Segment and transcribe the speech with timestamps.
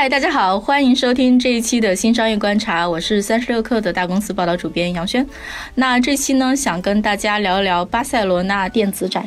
[0.00, 5.26] 嗨，大家好，欢迎收听这一期的新商业观察，我是三十六氪的大公司报道主编杨轩。
[5.74, 9.22] 那这期呢，想跟大家聊一聊巴塞罗那电子展，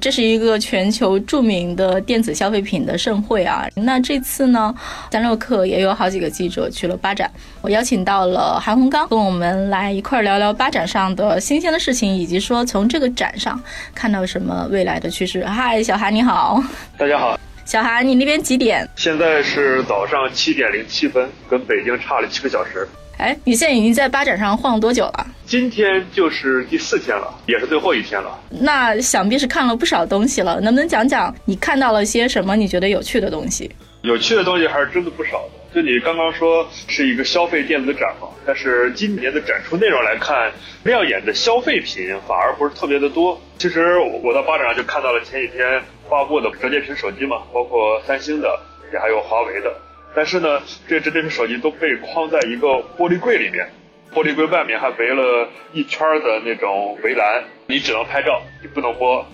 [0.00, 3.68] 这是一个全球著名的电子消费品的盛会啊。
[3.76, 4.74] 那这次呢，
[5.12, 7.30] 三六氪也有好几个记者去了巴展，
[7.60, 13.62] 我邀请到了韩红刚，跟我们来一块聊聊巴展上的新鲜的事情，以及说从这个展上
[13.94, 15.46] 看到什么未来的趋势。
[15.46, 16.60] 嗨，小韩你好，
[16.98, 17.38] 大家好。
[17.66, 18.88] 小韩，你那边几点？
[18.94, 22.86] 现在是早上七点零七分，跟北京差了七个小时。
[23.18, 25.26] 哎，你现在已经在巴展上晃多久了？
[25.44, 28.38] 今天就是第四天了，也是最后一天了。
[28.50, 32.54] 那想必是看了不少东西了，能不能讲讲你看到了些什么？
[32.54, 33.68] 你觉得有趣的东西？
[34.02, 35.50] 有趣的东西还是真的不少的。
[35.74, 40.52] 就你刚刚说是一个消费电子展嘛，但是今年的展出内容来看，
[40.84, 43.40] 亮眼的消费品反而不是特别的多。
[43.58, 45.82] 其实我到巴展上就看到了前几天。
[46.08, 48.60] 发布的折叠屏手机嘛，包括三星的，
[48.92, 49.74] 也还有华为的。
[50.14, 53.68] 但是呢，这些折叠屏手机都被框在一个玻璃柜里面，
[54.14, 59.24] 玻璃柜外面还围了一圈的那种围栏，你只能拍照，你不能播。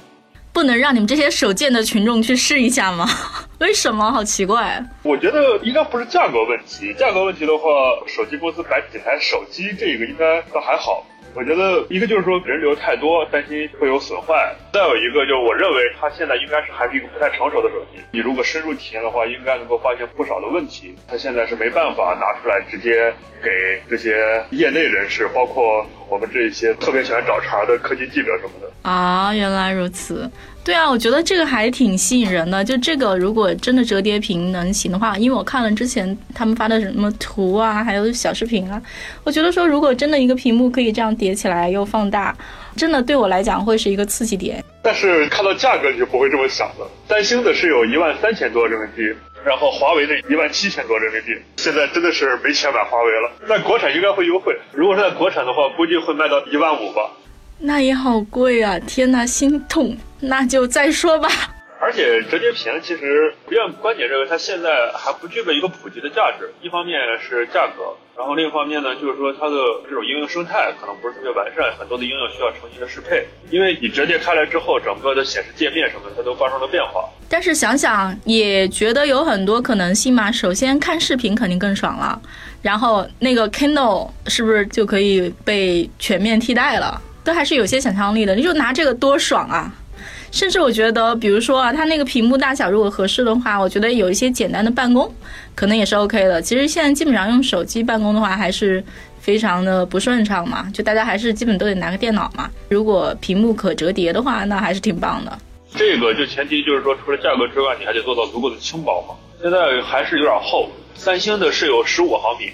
[0.52, 3.06] 不能让你们这些手贱的群众去试一下吗？
[3.60, 4.12] 为什么？
[4.12, 4.84] 好奇怪。
[5.02, 7.70] 我觉得应该不是价格问题，价格问题的话，
[8.06, 11.06] 手机公司摆几台手机，这个应该倒还好。
[11.34, 14.34] 我觉得一个就是说人流太多，担心会有损坏；
[14.72, 18.02] 再有一个就是我认为它现在应该是还是一个不太成熟的手机。
[18.10, 20.94] 你如果深入体验的话，应该能够发现不少的问题。
[21.08, 28.70] 它现在是没办法拿出来直接给这些业内人士，包括我们这些特别喜欢找茬的科技记者什么的。
[28.82, 30.30] 啊，原来如此。
[30.64, 32.62] 对啊，我觉得这个还挺吸引人的。
[32.62, 38.80] 就这个，如果真的折叠屏能行的话，因为我看了之前他们发的什么图啊，还有小视频啊，
[39.24, 42.36] 我觉得说如果真的一个屏幕可以这样叠起来又放大，
[42.76, 44.64] 真的对我来讲会是一个刺激点。
[44.84, 46.88] 但是看到价格你就不会这么想了。
[47.08, 51.28] 三星的是有一万三千多人民币，然后华为的一万七千多人民币。
[51.56, 53.32] 现在真的是没钱买华为了。
[53.48, 57.10] 在国产应该会优惠，如果是在国产的话，估计会卖到一万五吧。
[57.62, 58.76] 那也好贵啊！
[58.80, 59.96] 天哪，心痛。
[60.18, 61.28] 那就再说吧。
[61.80, 66.48] 而且折叠屏其实，不要观点认为它现在还不具备一个普及的价值。
[66.62, 67.82] 一方面是价格，
[68.16, 69.56] 然后另一方面呢，就是说它的
[69.88, 73.26] 这种应用生态可能不是特别完善，很多的应用需要重新的适配。
[73.50, 77.08] 因为你折叠开来之后，整个的显示界面什么的，它都发生了变化。
[77.28, 80.30] 但是想想也觉得有很多可能性嘛。
[80.30, 82.20] 首先看视频肯定更爽了，
[82.62, 87.00] 然后那个 Kindle 是不是就可以被全面替代了？
[87.24, 88.34] 都还是有些想象力的。
[88.34, 89.72] 你就拿这个多爽啊！
[90.30, 95.14] 甚至我觉得，比如说啊，它那个屏幕大小如果合适的话，我觉得有一些简单的办公，
[95.54, 96.40] 可能也是 OK 的。
[96.40, 98.82] 其实现在基本上用手机办公的话，还是
[99.20, 100.70] 非常的不顺畅嘛。
[100.72, 102.50] 就大家还是基本都得拿个电脑嘛。
[102.70, 105.38] 如果屏幕可折叠的话，那还是挺棒的。
[105.76, 109.14] 这个就前提就是说，除了价格之外，你还得做到足够的轻薄嘛。
[109.42, 112.50] 现在还是有点厚，三星的是有十五毫米，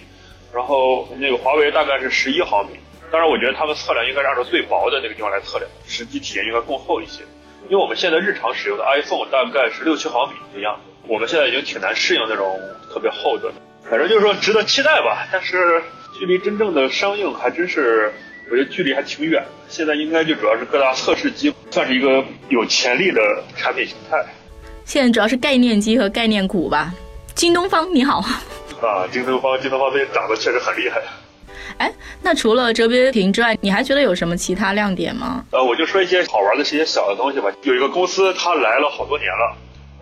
[0.52, 2.70] 然后那个华为大概是十一毫米。
[3.10, 7.22] 当然，我觉得他们测量应该是按照最薄的那个地方来测量，实际体验应该更厚一些。
[7.68, 12.60] 因为我们现在日常使用的 iPhone 大概是六七毫米的样子，我们现在已经挺难适应那种
[12.92, 13.50] 特别厚的，
[13.88, 15.26] 反正就是说值得期待吧。
[15.32, 15.82] 但是
[16.18, 18.12] 距离真正的商用还真是，
[18.50, 19.42] 我觉得距离还挺远。
[19.68, 23.20] 现在应该就主要是各大测试机，算是一个有潜力的
[23.56, 24.24] 产品形态。
[24.84, 26.92] 现在主要是概念机和概念股吧。
[27.34, 28.20] 京东方你好。
[28.80, 31.02] 啊，京东方，京东方最近涨得确实很厉害。
[31.76, 31.92] 哎，
[32.22, 35.44] 那除了折叠屏之外，你还觉得有什么其他亮点吗？
[35.52, 37.52] 呃，我就说一些好玩的、一些小的东西吧。
[37.62, 39.56] 有一个公司，它来了好多年了，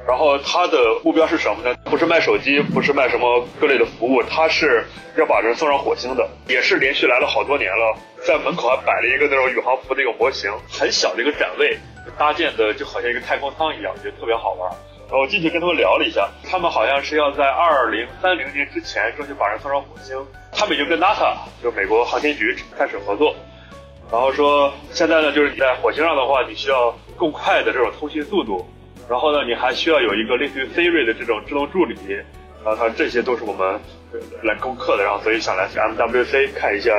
[0.07, 1.77] 然后它的目标是什么呢？
[1.85, 6.29] 不是卖手机，不是卖什么各类的服务，它是要把人送上火星的。
[6.49, 11.77] 也是连续来了好多年了，在门口还摆了一个那种宇航服那个模型，很小的一个展位，
[12.17, 14.71] 搭建的就好像一个太空舱一样，我觉得特别好玩。
[15.11, 20.17] 我进去跟他们聊了一下，他们好像是要在二零三零年之前争取把人送上火星。
[20.53, 23.35] 他们已经跟 NASA 就美国航天局开始合作，
[24.11, 28.67] 然后说现在呢，就是你在火星上的话，你需要更快的这种通信速度，
[29.09, 31.95] 然后呢，你还需要有一个类似于 Siri 的这种智能助理，
[32.67, 33.81] 然后他这些都是我们
[34.43, 36.91] 来攻克的，然后所以想来 MWC 看一下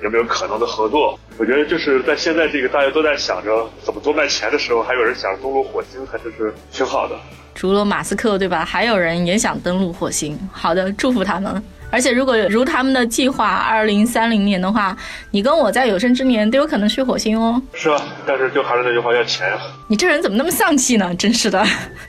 [0.00, 1.18] 有没有可能的合作。
[1.36, 7.16] 我觉得就是在现在这个大家都在想着怎么多卖钱的时候，还有人想登陆火星，还真是挺好的。
[7.56, 8.64] 除了马斯克，对吧？
[8.64, 10.38] 还有人也想登陆火星。
[10.52, 11.60] 好的，祝福他们。
[11.90, 14.96] 而且如果如他们的计划，二零三零年的话，
[15.30, 17.60] 你跟我在有生之年都有可能去火星哦。
[17.72, 19.58] 是啊，但是就还是那句话，要钱呀。
[19.88, 21.14] 你这人怎么那么丧气呢？
[21.14, 21.64] 真是的，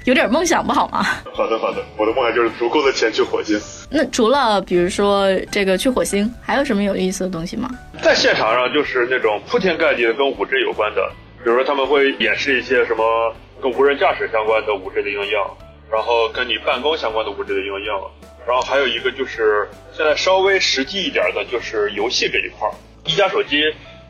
[0.06, 1.06] 有点梦想不好吗？
[1.34, 3.60] 好的好的，我的梦想就是足够的钱去火星。
[3.90, 7.70] 那除了比如说这个去火星，还有什么有意思的东西吗？
[8.02, 11.02] 在现场上就是那种铺天盖地的跟五 G 有关的，
[11.44, 15.48] 比如说他们会演示一些什么跟无人驾驶相关的五 G 的应用，
[15.92, 18.02] 然后跟你办公相关的五 G 的应用，
[18.48, 22.74] 然后还有一个就是现在稍微实际一点的，就是游戏这一块儿。
[23.06, 23.62] 一加手机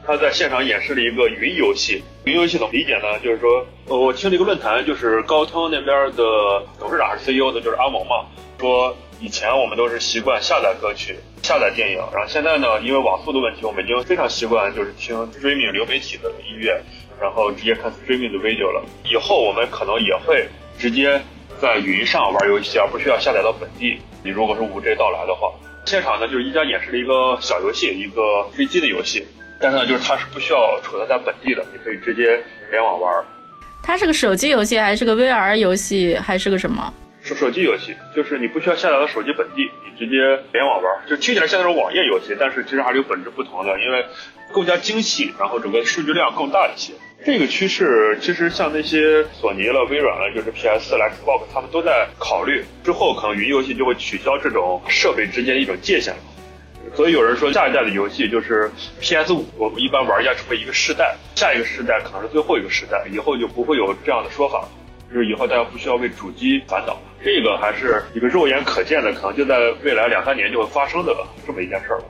[0.06, 3.20] 它在现场演示了一个云游戏，云游戏怎么理解呢？
[3.24, 8.26] 就是说，我听了一个论坛，就是高通那边的董事长还是 CEO 的，就是阿蒙嘛，
[8.60, 16.80] 说以前我们都是习惯下载歌曲、下载电影，然后现在呢，因为网速的问题，我们已经非常习惯就是听 streaming 流媒体的音乐，
[17.20, 18.86] 然后直接看 streaming 的 video 了。
[19.04, 20.48] 以后我们可能也会
[20.78, 21.20] 直接
[21.62, 24.00] 在云上玩游戏，而不需要下载到本地。
[24.24, 25.52] 你如果是五 G 到来的话，
[25.86, 29.26] 现场呢就是一加演示了一个小游戏，一个飞机的游戏，
[29.60, 32.40] 但是呢就是它是不需要储存在本地的，你可以直接
[32.70, 33.26] 联网玩。
[33.82, 36.94] 它是个手机游戏，还是个 VR 游戏，还是个什么？
[37.28, 40.18] 是手机游戏，就是你不需要下载到手机本地，你直接
[40.54, 44.06] 联网玩，就听起来像那种网页游戏，但是其实还是有本质不同的，因为
[44.54, 46.94] 更加精细，然后整个数据量更大一些。
[47.26, 56.20] 这个趋势其实像那些索尼了、微软了，就是 PS 了、Xbox，他们都在考虑，之后可能云游戏就会取消这种设备之间的一种界限了。
[56.96, 58.72] 所以有人说下一代的游戏就是
[59.02, 64.66] PS 五，我们一般玩家成为一个世代，下一个世代可能是最后一个世代，以后就不会有这样的说法，
[65.14, 66.98] 就是以后大家不需要为主机烦恼。
[67.24, 71.14] 这个还是一个肉眼可见的，可能就在未来两三年就会发生的
[71.46, 72.06] 这么一件事儿了。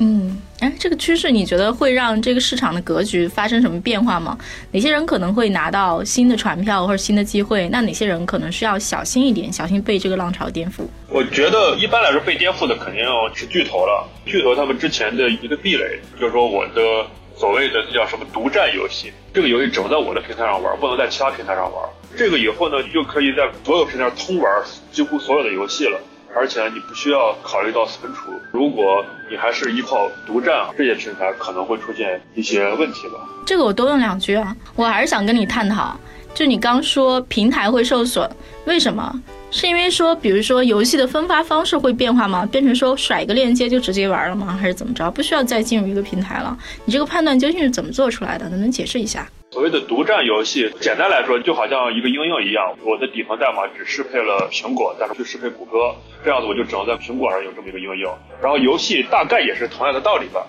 [0.00, 4.38] 嗯，哎，这个趋势你觉得会让这个市场的格局发生什么变化吗？
[4.70, 7.68] 哪些人可能会拿到新的船票或者新的机会？
[7.68, 10.82] 那哪些人可能需要小心一点，小心被这个浪潮颠覆？
[11.08, 14.08] 我觉得一般来说被颠覆的肯定要是巨头了。
[14.24, 17.04] 巨头他们之前的一个壁垒就是说我的
[17.38, 21.84] 所谓的叫什么独占游戏，这个游戏只能在我的平台上玩，不能在其他平台上玩。
[22.16, 26.00] 这个以后呢，你就可以在所有平台通玩几乎所有的游戏了。
[26.36, 33.26] 而且你不需要考虑到存储，如果你还是依靠独占这些平台，可能会出现一些问题吧。
[33.46, 35.98] 这个我多问两句啊，我还是想跟你探讨。
[36.34, 38.30] 就你刚说平台会受损，
[38.66, 39.12] 为什么？
[39.50, 42.46] 是因为说，比如说游戏的分发方式会变化吗？
[42.50, 44.56] 变成说甩一个链接就直接玩了吗？
[44.60, 45.10] 还是怎么着？
[45.10, 46.56] 不需要再进入一个平台了？
[46.84, 48.44] 你这个判断究竟是怎么做出来的？
[48.50, 49.26] 能不能解释一下？
[49.50, 58.14] 所谓的独占游戏，简单来说就好像一个应用一样，我的底层代码只适配了苹果，但是去适配谷歌，这样子我就只能在苹果上有这么一个应用。
[58.42, 60.46] 然后游戏大概也是同样的道理吧，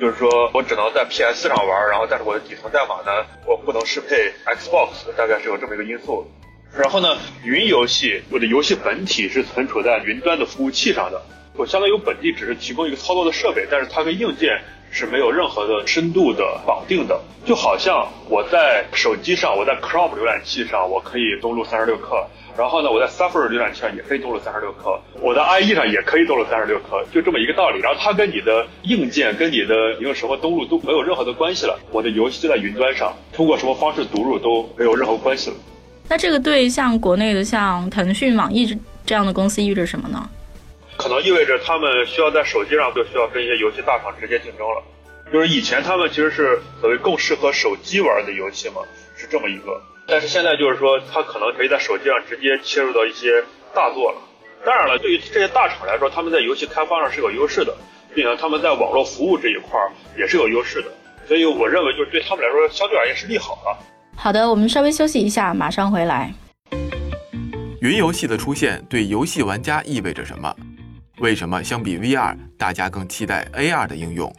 [0.00, 6.26] 就是说我只能在 PS 上玩，然后但是我的底层代码呢，我不能适配 Xbox，大概是有这么一个因素。
[6.78, 11.20] 然后呢，云游戏我的游戏本体是存储在云端的服务器上的，
[11.56, 14.60] 我相当于本地只是提供一个操作的设备，但是它跟硬件。
[14.90, 22.26] 是没有任何的深度的绑定的，就好像我在手机上，我在 Chrome 浏览器上，我可以登录三十六克，
[22.56, 27.80] 然后呢，我在 Safari 浏览器上也可以登录三十六克，我的 IE 上也可以登录三十六克，就这么一个道理。
[27.80, 35.56] 然后它跟你的硬件、跟你的你用什么登录都没有任何的关系了，我的游戏就在云端上，通过什么方式读入都没有任何关系了。
[36.08, 38.66] 那这个对像国内的像腾讯、网易
[39.04, 40.28] 这样的公司意味着什么呢？
[40.96, 44.82] 可能意味着他们需要在手机上就需要跟一些游戏大厂直接竞争了，
[45.32, 48.82] 就是以前他们其实是所谓更适合手机玩的游戏嘛，
[49.16, 53.44] 是这么一个，但是现在就是说他可能可以在手机上直接切入到一些
[53.74, 54.18] 大作了。
[54.66, 57.76] 当然了，对于这些大厂来说，他们在游戏开发上是有优势的，
[58.12, 60.88] 并且他们在网络服务这一块儿也是有优势的，
[61.28, 63.70] 所以我认为就是对他们来说相对而言是利好的。
[64.20, 66.34] 好的，我们稍微休息一下，马上回来。
[67.80, 70.52] 云游戏的出现对游戏玩家意味着什么？
[71.20, 74.30] 为什么相比 VR，大家更期待 AR 的应用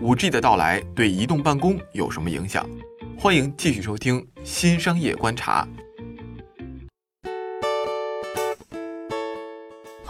[0.00, 2.66] ？5G 的到来对移动办公有什么影响？
[3.18, 5.68] 欢迎继续收听《新商业观察》。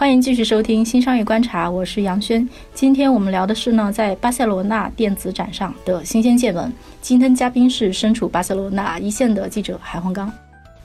[0.03, 2.45] 欢迎继续收听《新商业观察》，我是杨轩。
[2.73, 6.69] 今天我们聊的是呢，在巴塞罗那电子展上的新鲜见闻。
[7.01, 10.29] 今天嘉宾是身处巴塞罗那一线的记者韩洪刚。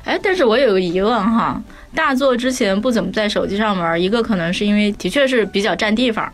[0.04, 1.60] 哎，但是我有个疑问哈，
[1.92, 6.32] 大作之前不怎么在手机上玩，一个可能是因为的确是比较占地方，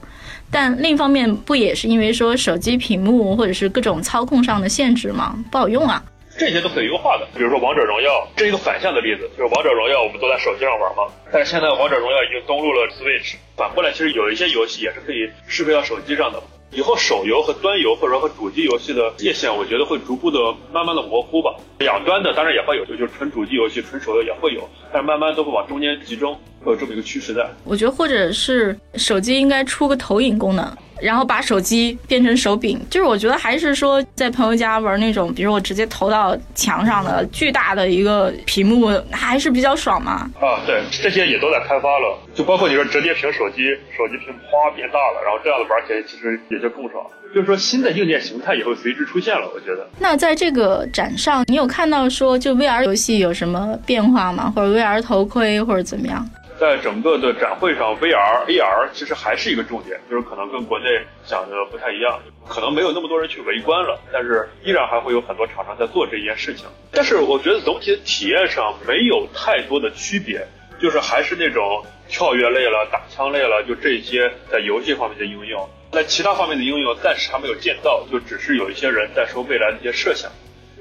[0.50, 5.42] 但另一方面不也是因为说手机屏幕或者是各种操控上的限制吗？
[5.50, 6.04] 不好用啊。
[6.38, 16.42] 这些都可以优化的，比如说王者荣耀，这一个反向的例子，就是王者荣耀我们都在手机上玩嘛，但是现在王者荣耀已经登录了 Switch，反过来其实有一些游戏也是可以适配到手机上的。
[16.72, 20.40] 以后手游和端游或者说和主机游戏的界限，我觉得会逐步的、
[20.72, 21.54] 慢慢的模糊吧。
[21.78, 26.36] 两端的当然也会有，就就是纯主机游戏、纯手游也会有，但是慢慢都会往中间集中。
[26.64, 27.46] 会有这么一个趋势在。
[27.64, 30.76] 我觉得或者是手机应该出个投影功能。
[31.00, 40.30] 然后把手机变成手柄，就是我觉得还是说在朋友家玩那种，比如我直接投到墙上的巨大的一个屏幕，还是比较爽嘛。
[40.40, 47.04] 啊，对，这些也都在开发了，就包括你说折叠屏手机，手机屏哗变大了，然后这样的玩起来其实也就更爽。
[47.34, 49.86] 就是说新的硬件形态也会随之出现了，我觉得。
[49.98, 54.50] 那在这个展上，你有看到说就 VR 游戏有什么变化吗？
[54.54, 56.26] 或者 VR 头盔或者怎么样？
[56.58, 60.86] 在整个的展会上，VR、AR 其实还是一个重点，就是可能跟国内
[61.24, 66.66] 想的不太一样，可能没有那么多人去围观了，但是依然还会有很多厂商在做这件事情。
[66.92, 70.46] 但是我觉得总体的体验上没有太多的区别，
[70.80, 80.30] 就是还是那种跳跃类了、打枪类了，就这些在游戏方面的应用，在其他方面的应用暂时还没有见到，就只是有一些人在说未来的一些设想。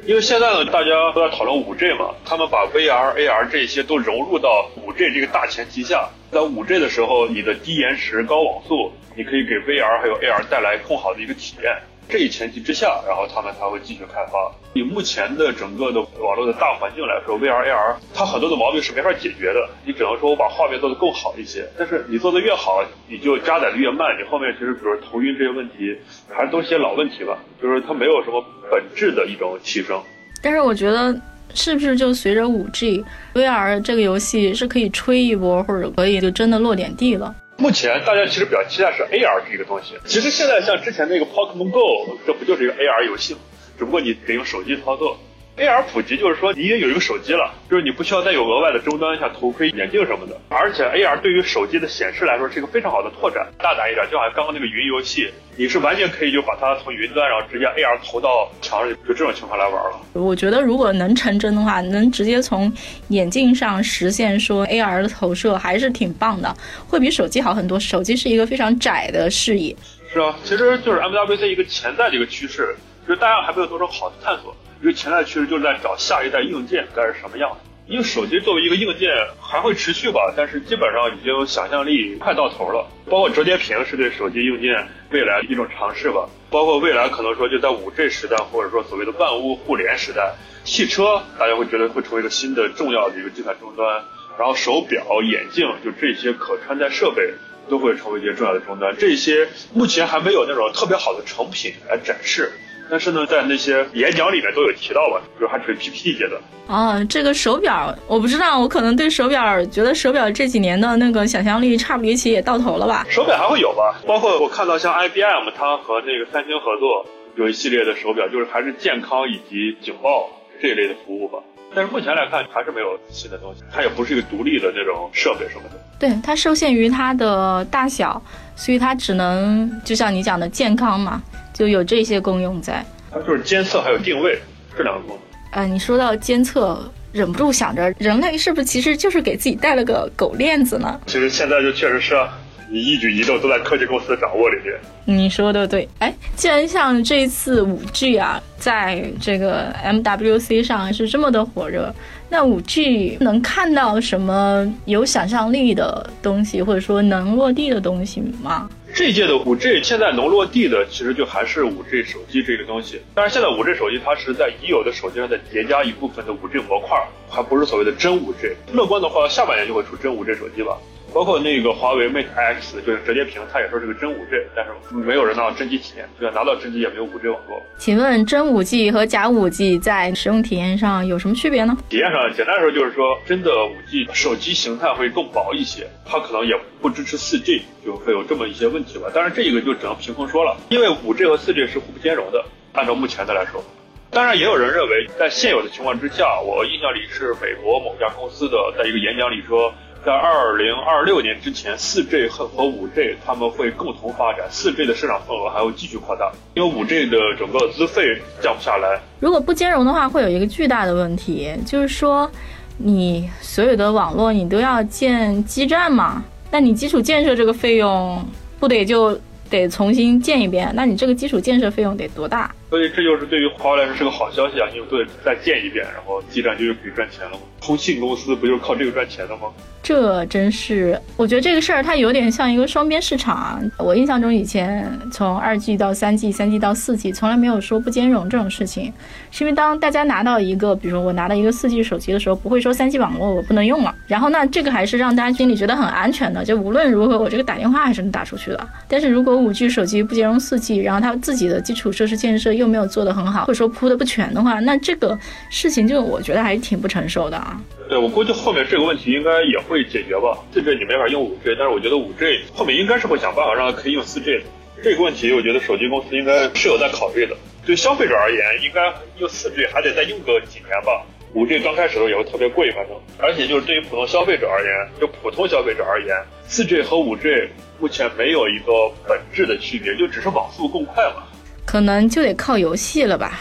[0.06, 11.78] 因为现在呢，大家都在讨论五 G 嘛，他们把 VR、AR 这些都融入到五 G 这个大前提下，在五 G 的时候，你的低延时、高网速，你可以给 VR 还有 AR 带来更好的一个体验。
[12.10, 14.52] 这一前提之下，然后他们才会继续开发。
[14.74, 19.70] 以目前的整个的网络的大环境来说，VR、AR 它很多的毛病是没法解决的。
[19.86, 24.18] 你只能说我把画面做得更好一些，但是你做得越好，你就加载的越慢。
[24.20, 25.96] 你后面其实比如头晕这些问题，
[26.30, 30.02] 还是都是些老问题吧，就是它没有什么本质的一种提升。
[30.42, 31.16] 但是我觉得，
[31.54, 37.34] 是不是就随着五 G，VR 这个游戏是可以吹一波，或者可以就真的落点地了？
[37.58, 39.96] 目前大家其实比较期待是 AR 这个东西。
[40.06, 43.40] 其实现在像之前那个 Pokemon Go，这不就是一个 AR 游戏吗？
[43.78, 45.18] 只不过你得用手机操作。
[45.56, 50.36] AR 普及就是说你已经有一个手机了，就是你不需要再有额外的终端，像头盔、眼镜什么的。
[50.50, 53.48] 而且 AR 对于手机的显示来说是一个非常好的拓展。
[53.60, 60.02] 大胆一点，就好像刚刚那个云游戏，你是完全可以就把它从云端，然后直接 AR 投到墙上，就这种情况来玩了。
[60.14, 62.74] 我觉得如果能成真的话，能直接从
[63.10, 66.52] 眼镜上实现说 AR 的投射，还是挺棒的，
[66.88, 67.80] 会比手机好很多。
[67.80, 69.76] 手机是一个非常窄的视野。
[70.12, 72.76] 是啊，其实就是 MWC 一个潜在的一个趋势，
[73.08, 74.56] 就大家还没有做出好的探索。
[74.82, 77.58] 一个潜在趋势就是在找下一代硬件该是什么样的。
[77.86, 82.88] 因为手机作为一个硬件还会持续吧，但是基本上已经想象力快到头了。
[83.10, 86.30] 包括折叠屏是对手机硬件未来一种尝试吧。
[86.50, 90.34] 包括未来可能说就在五 G 时代，或者说所谓的万物互联时代，
[90.64, 94.02] 汽车大家会觉得会成为一个新的重要的一个计算终端。
[94.38, 97.34] 然后手表、眼镜就这些可穿戴设备
[97.70, 98.96] 都会成为一些重要的终端。
[98.98, 102.52] 这些目前还没有那种特别好的成品来展示。
[102.90, 106.42] 但是呢，在那些演讲里面都有提到吧，就是还处于 PPT 阶段。
[106.68, 113.06] 啊，这个手表我不知道，我可能对手表觉得手表这几年的那个想象力差不离奇也到头了吧？
[113.10, 113.96] 手表还会有吧？
[114.06, 120.30] 包括我看到像 IBM 它和那个三星合作有一系列的手表，就是还是健康以及警报
[120.62, 121.40] 这一类的服务吧。
[121.76, 125.76] 但是目前来看还是没有新的东西，它也不是一个独立的那种设备什么的。
[126.00, 128.22] 对，它受限于它的大小，
[128.56, 131.22] 所以它只能就像你讲的健康嘛。
[131.54, 134.38] 就有这些功用在，它就是监测还有定位
[134.76, 135.20] 这两个功能。
[135.52, 141.00] 呃，你说到监测，忍不住想着，人类是不是其实就是给自己戴了个狗链子呢？
[141.06, 142.38] 其实现在就确实是，啊
[142.70, 144.74] 你一举一动都在科技公司的掌握里面。
[145.06, 151.94] 你说的对，哎，既然像这一次五 G 啊，在这个 MWC 上是这么的火热，
[152.34, 158.68] 那五 G 能看到什么有想象力的东西，或者说能落地的东西吗？
[158.92, 163.00] 这届的五 G 现在能落地的，其实就还是五 G 手机这个东西。
[163.14, 166.98] 但是现在五 G 手机它是在已有的手机上再叠加一部分的五 G 模块，
[167.30, 168.50] 还不是所谓的真五 G。
[168.72, 170.76] 乐观的话，下半年就会出真五 G 手机吧。
[171.14, 177.62] 包括那个华为 Mate X 就是折叠屏，它也说是个真五 G，但是没有人拿到真机体验，就算拿到真机也没有五 G 网络。
[177.78, 181.78] 请问真五 G 和假五 G 在使用体验上有什么区别呢？
[181.88, 189.12] 体验上简单来说就是说，真的五 G 手机形态会更薄一些，它可能也不支持四 G，就会有这么一些问题吧。
[189.14, 192.44] 当然这个就只能凭空说了，因为五 G 和四 G 是互不兼容的。
[192.74, 193.64] 按照目前的来说，
[194.10, 199.72] 当然也有人认为，在现有的情况之下，我印象里是美国某家公司的在一个演讲里说。
[200.06, 209.00] 在二零二六年之前，四 G 和和五 G 他们会共同发展，四 G 的市场份额还会继续扩大，因为五 G 的整个资费降不下来。
[209.22, 212.30] 如果不兼容的话，会有一个巨大的问题，就是说，
[212.78, 216.22] 你所有的网络你都要建基站嘛？
[216.52, 218.22] 那你基础建设这个费用
[218.60, 219.18] 不得就
[219.50, 220.70] 得重新建一遍？
[220.76, 222.54] 那你这个基础建设费用得多大？
[222.74, 227.42] 所以这就是对于华为来说是个好消息啊，因为对再建一遍，然后基站就又可以赚钱了嘛。
[227.62, 229.44] 通信公司不就是靠这个赚钱的吗？
[229.84, 233.62] 这真是，我觉得这个事儿它有点像一个双边市场啊。
[233.78, 238.92] 我印象中以前从二 G 到三 G，三 G 到四 G，从来没有说不兼容这种事情，
[239.30, 243.94] 是因为当大家拿到一个，比如说我拿到一个四 G 手机的时候，不会说三 G 网络我不能用了。
[244.08, 248.68] 然后那这个还是让大家心里觉得很安全的，就无论如何我这个打电话还是能打出去的。
[248.88, 255.18] 但是如果五 G 手机不兼容四 G，然后它自己的基础设施建设又没有做得很好，或者说铺的不全的话，那这个
[255.50, 257.60] 事情就我觉得还是挺不成熟的啊。
[257.90, 260.38] 对，我估计后面这个问题应该也会解决吧。
[260.54, 264.44] 四 G 你没法用五 G，但是我觉得五 G 后面应该是会想办法让它可以用四 G 的。
[264.82, 267.36] 这个问题，我觉得手机公司应该是有在考虑的。
[267.66, 271.06] 对消费者而言，应该用四 G 还得再用个几年吧。
[271.34, 272.96] 五 G 刚开始的时候也会特别贵，反正。
[273.18, 276.16] 而且就是对于普通消费者而言，就普通消费者而言，
[276.46, 281.28] 四 G 和五 G 目前没有一个本质的区别，就只是网速更快了。
[281.74, 283.32] 可能就得靠游戏了吧。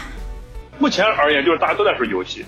[0.78, 2.42] 目前而言，就是大家都在说游戏。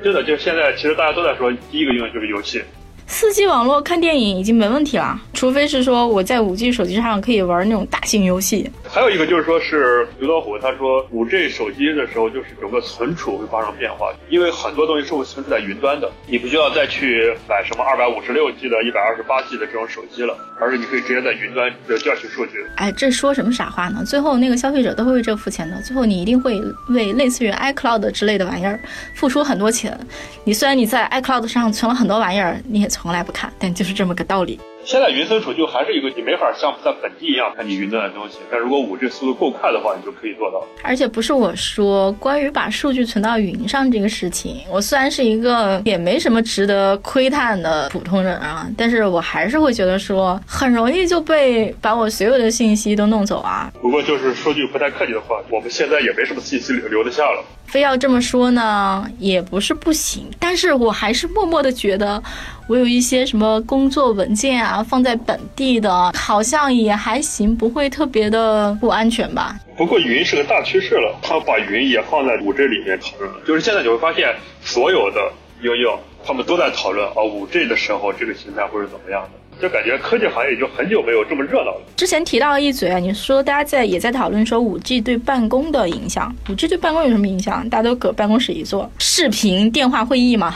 [0.00, 2.62] 真的，就是现在，其实大家都在说，第一个应用就是游戏。
[3.08, 8.70] 四 G 网络看电影已经没问题了，除非是说我在五 G 手机上可以玩那种大型游戏。
[8.88, 22.66] 还有一个就是说，是刘德虎他说，五 G 手机的时候，就是整个存储会发生变化，因为很多东西是会存储在云端的，你不需要再去买什么二百五十六 G 的、一百二十八 G 的这种手机了，而是你可以直接在云端的调取数据。
[22.76, 24.04] 哎，这说什么傻话呢？
[24.04, 28.78] 最后那个消费者都会为这个付钱的，最后你一定会为类似于 iCloud 之类的玩意儿
[29.14, 29.98] 付出很多钱。
[30.44, 34.58] 你虽然你在 iCloud 上存了很多玩意儿，你也从来不看，但就是这么个道理。
[34.86, 40.64] 现在云存储就还是一个你没法像在本地一样看你云端的东西，但如果五 G 速度够快的话，你就可以做到。
[40.84, 53.68] 而且不是我说，关于把数据存到云上这个事情，我虽然是一个也没什么值得窥探的普通人啊，但是我还是会觉得说，很容易就被把我所有的信息都弄走啊。
[53.82, 57.44] 不过就是说句不太客气的话，我们现在也没什么信息留留得下了。
[57.66, 62.22] 非要这么说呢，也不是不行，但是我还是默默的觉得，
[62.68, 69.56] 我有一些什么工作文件啊，放在本地的，好像也还行，不会特别的不安全吧。
[69.76, 79.30] 不过云是个大趋势了，他把云也放在五 G 里面讨论了，就是现在你会发现，所有的应用他们都在讨论啊，五 G 的时候这个形态会是怎么样的。
[79.58, 81.80] 就感觉科技行业已经很久没有这么热闹了。
[81.96, 87.66] 之前提到了一嘴啊，你说大家在也在讨论说五 G 对办公的影响，五 G 对办公有什么影响？
[87.70, 90.54] 大家都搁办公室一坐，视频电话会议嘛？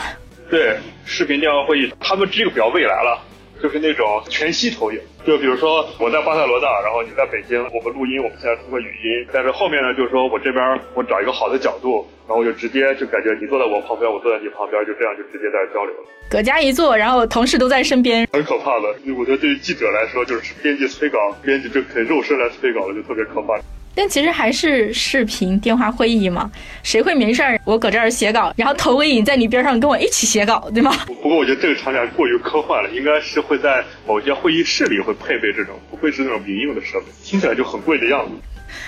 [0.50, 3.18] 对，视频电话会议，他们这个比较未来了，
[3.62, 4.98] 就是那种全息投影。
[5.26, 16.08] 就比如说我在巴塞罗那，然后你在北京，我们录音，我们现在通过语音，但是后面呢，就是说我这边我找一个好的角度，然后我就直接就感觉你坐在我旁边，我坐在你旁边，就这样就直接在交流了。
[16.30, 18.88] 搁家一坐，然后同事都在身边，很可怕的。
[19.18, 23.58] 我觉得对于记者来说，就是编辑催稿，编辑就可以肉身来催稿了，就特别可怕。
[23.94, 26.50] 但其实还是视频电话会议嘛，
[26.82, 30.92] 谁会没事儿我搁这儿写稿，然后投个影在你边上跟我一起写稿，对吗？
[31.06, 38.32] 不过我觉得这个场景过于科幻了，应该是会在某些会议室里会配备这种，不会是那种民用的设备，听起来就很贵的样子。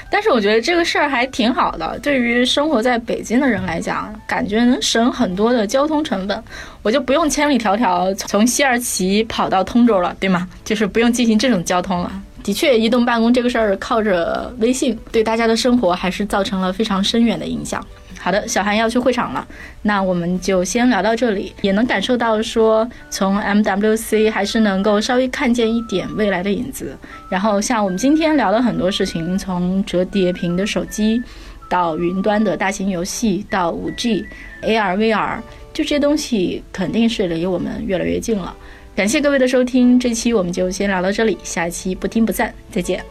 [0.09, 6.43] 但是我觉得这个事儿还挺好的，对于生活在北京的人来讲，感觉能省很多的交通成本，
[6.83, 10.49] 我就不用千里迢迢从西二旗跑到通州了，对吗？
[10.65, 12.13] 就是不用进行这种交通了。
[12.43, 17.85] 的确，移动办公这个事儿靠着微信，对大家的生活还是造成了非常深远的影响。
[18.19, 19.47] 好的，小韩要去会场了，
[19.83, 21.53] 那我们就先聊到这里。
[21.61, 26.97] 也能感受到说，从 MWC 还是能够稍微看见一点未来的影子。
[27.29, 31.21] 然后像我们今天聊的很多事情，从折叠屏的手机，
[31.69, 34.25] 到云端的大型游戏，到 5G、
[34.63, 35.39] AR、VR，
[35.73, 38.55] 就这些东西肯定是离我们越来越近了。
[38.95, 43.03] 感谢各位的收听，这期我们就先聊到这里，下期不听不散，再见。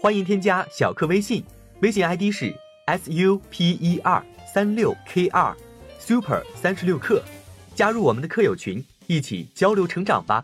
[0.00, 1.44] 欢迎添加小课微信，
[1.82, 2.50] 微信 ID 是
[2.86, 5.54] s u p e r 三六 k 二
[5.98, 7.22] super 三十六课，
[7.74, 10.42] 加入我们的课友群，一起交流成长吧。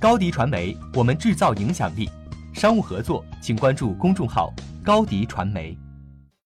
[0.00, 2.10] 高迪传媒，我们制造影响力。
[2.52, 4.52] 商务合作，请关注公众号
[4.84, 5.78] 高迪传媒。